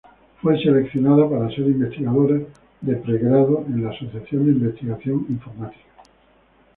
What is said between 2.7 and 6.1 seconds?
de pregrado en la Asociación de Investigación Informática.